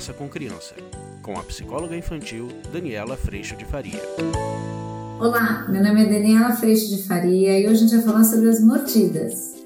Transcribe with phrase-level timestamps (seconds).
[0.00, 0.74] Conversa com Criança,
[1.22, 4.00] com a psicóloga infantil Daniela Freixo de Faria.
[5.20, 8.48] Olá, meu nome é Daniela Freixo de Faria e hoje a gente vai falar sobre
[8.48, 9.56] as mordidas.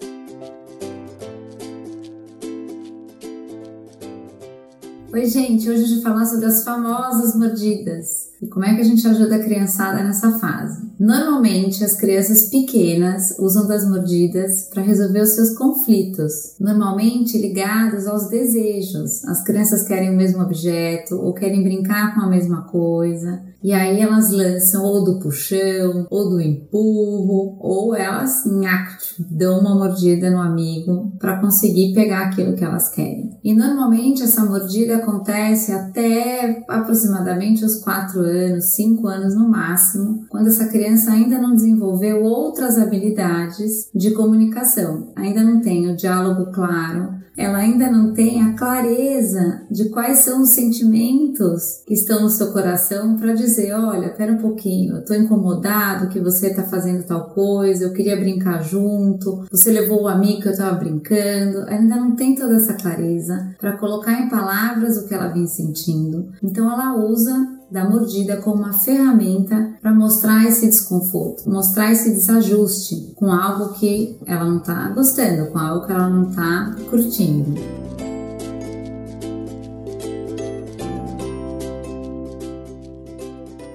[5.13, 8.83] Oi, gente, hoje a gente vai falar sobre as famosas mordidas e como é que
[8.83, 10.85] a gente ajuda a criançada nessa fase.
[11.01, 18.29] Normalmente, as crianças pequenas usam das mordidas para resolver os seus conflitos, normalmente ligados aos
[18.29, 19.25] desejos.
[19.25, 23.99] As crianças querem o mesmo objeto ou querem brincar com a mesma coisa, e aí
[23.99, 30.39] elas lançam ou do puxão, ou do empurro, ou elas nhact, dão uma mordida no
[30.39, 33.31] amigo para conseguir pegar aquilo que elas querem.
[33.43, 40.49] E normalmente essa mordida acontece até aproximadamente os 4 anos, 5 anos no máximo, quando
[40.49, 47.25] essa criança ainda não desenvolveu outras habilidades de comunicação, ainda não tem o diálogo claro,
[47.37, 52.53] ela ainda não tem a clareza de quais são os sentimentos que estão no seu
[52.53, 57.31] coração para dizer, olha, pera um pouquinho, eu tô incomodado que você está fazendo tal
[57.31, 62.15] coisa, eu queria brincar junto, você levou o amigo que eu estava brincando, ainda não
[62.15, 66.29] tem toda essa clareza para colocar em palavras o que ela vem sentindo.
[66.43, 67.35] Então ela usa
[67.75, 74.17] da mordida como uma ferramenta para mostrar esse desconforto, mostrar esse desajuste com algo que
[74.25, 77.84] ela não está gostando, com algo que ela não está curtindo.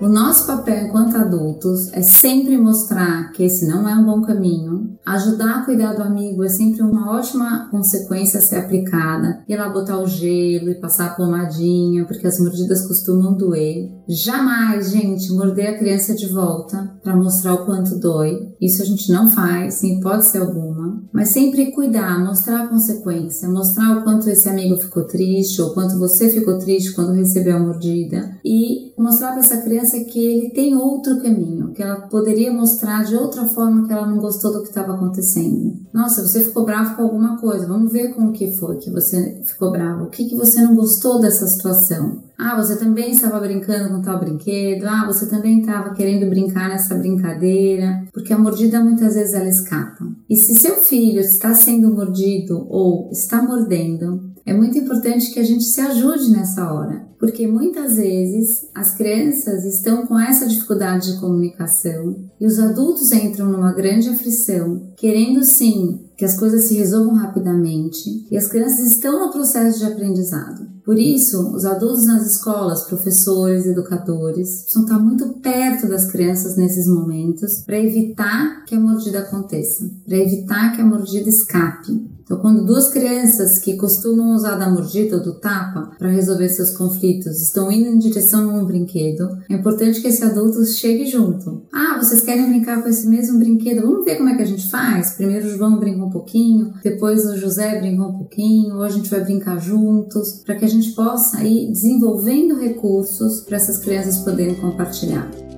[0.02, 4.97] O nosso papel enquanto adultos é sempre mostrar que esse não é um bom caminho,
[5.06, 9.67] ajudar a cuidar do amigo é sempre uma ótima consequência a ser aplicada, ir lá
[9.67, 13.91] botar o gelo e passar a pomadinha, porque as mordidas costumam doer.
[14.08, 18.48] Jamais, gente, morder a criança de volta para mostrar o quanto dói.
[18.62, 23.98] Isso a gente não faz, em hipótese alguma, mas sempre cuidar, mostrar a consequência, mostrar
[23.98, 28.38] o quanto esse amigo ficou triste ou quanto você ficou triste quando recebeu a mordida
[28.44, 33.16] e mostrar para essa criança que ele tem outro caminho, que ela poderia mostrar de
[33.16, 35.80] outra forma que ela não gostou do que estava acontecendo.
[35.94, 39.72] Nossa, você ficou bravo com alguma coisa, vamos ver como que foi que você ficou
[39.72, 40.06] bravo.
[40.06, 42.28] O que, que você não gostou dessa situação?
[42.39, 44.85] Ah, você também estava brincando com tal brinquedo.
[44.85, 48.05] Ah, você também estava querendo brincar nessa brincadeira.
[48.13, 50.07] Porque a mordida muitas vezes ela escapa.
[50.29, 55.44] E se seu filho está sendo mordido ou está mordendo, é muito importante que a
[55.44, 61.19] gente se ajude nessa hora, porque muitas vezes as crianças estão com essa dificuldade de
[61.19, 67.16] comunicação e os adultos entram numa grande aflição, querendo sim que as coisas se resolvam
[67.16, 70.68] rapidamente e as crianças estão no processo de aprendizado.
[70.84, 76.88] Por isso, os adultos nas escolas, professores, educadores, precisam estar muito perto das crianças nesses
[76.88, 82.06] momentos para evitar que a mordida aconteça, para evitar que a mordida escape.
[82.29, 86.78] Então, quando duas crianças que costumam usar da mordida ou do tapa para resolver seus
[86.78, 91.63] conflitos estão indo em direção a um brinquedo, é importante que esse adulto chegue junto.
[91.73, 93.81] Ah, vocês querem brincar com esse mesmo brinquedo?
[93.81, 95.13] Vamos ver como é que a gente faz?
[95.13, 99.09] Primeiro o João brinca um pouquinho, depois o José brinca um pouquinho, ou a gente
[99.09, 104.53] vai brincar juntos, para que a gente possa ir desenvolvendo recursos para essas crianças poderem
[104.53, 105.49] compartilhar.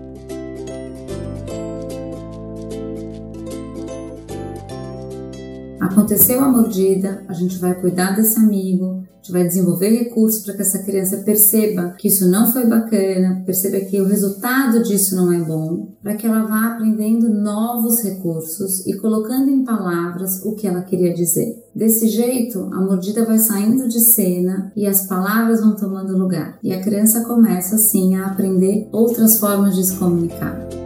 [5.81, 10.53] Aconteceu a mordida, a gente vai cuidar desse amigo, a gente vai desenvolver recursos para
[10.53, 15.33] que essa criança perceba que isso não foi bacana, perceba que o resultado disso não
[15.33, 20.67] é bom, para que ela vá aprendendo novos recursos e colocando em palavras o que
[20.67, 21.55] ela queria dizer.
[21.73, 26.71] Desse jeito, a mordida vai saindo de cena e as palavras vão tomando lugar, e
[26.71, 30.80] a criança começa assim a aprender outras formas de se comunicar.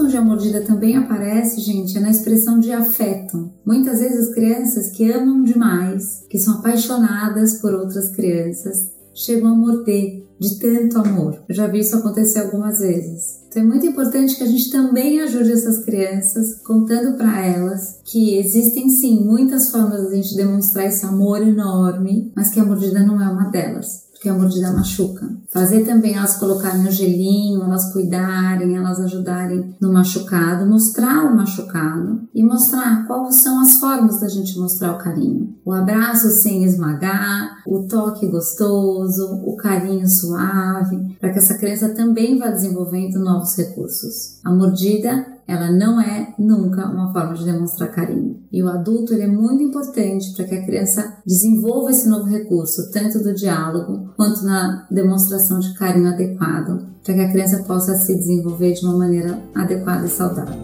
[0.00, 3.50] Onde a mordida também aparece, gente, é na expressão de afeto.
[3.64, 9.54] Muitas vezes as crianças que amam demais, que são apaixonadas por outras crianças, chegam a
[9.54, 11.42] morder de tanto amor.
[11.48, 13.42] Eu já vi isso acontecer algumas vezes.
[13.48, 18.38] Então é muito importante que a gente também ajude essas crianças, contando para elas que
[18.38, 23.04] existem sim muitas formas de a gente demonstrar esse amor enorme, mas que a mordida
[23.04, 25.28] não é uma delas porque a mordida machuca.
[25.52, 32.20] Fazer também elas colocarem o gelinho, elas cuidarem, elas ajudarem no machucado, mostrar o machucado
[32.32, 35.56] e mostrar quais são as formas da gente mostrar o carinho.
[35.64, 42.38] O abraço sem esmagar, o toque gostoso, o carinho suave, para que essa criança também
[42.38, 44.38] vá desenvolvendo novos recursos.
[44.44, 48.31] A mordida ela não é nunca uma forma de demonstrar carinho.
[48.52, 52.90] E o adulto ele é muito importante para que a criança desenvolva esse novo recurso,
[52.90, 58.14] tanto do diálogo quanto na demonstração de carinho adequado, para que a criança possa se
[58.14, 60.60] desenvolver de uma maneira adequada e saudável.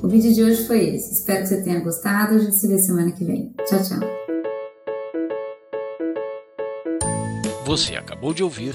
[0.00, 1.14] O vídeo de hoje foi esse.
[1.14, 2.34] Espero que você tenha gostado.
[2.34, 3.52] A gente se vê semana que vem.
[3.66, 4.00] Tchau, tchau.
[7.64, 8.74] Você acabou de ouvir